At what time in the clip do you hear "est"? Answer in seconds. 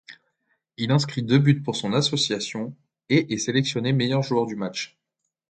3.33-3.37